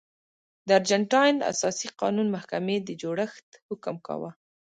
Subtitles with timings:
[0.67, 4.31] د ارجنټاین اساسي قانون محکمې د جوړښت حکم کاوه.